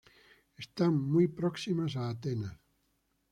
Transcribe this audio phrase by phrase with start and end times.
[0.63, 2.57] Están muy próximas a Atenas.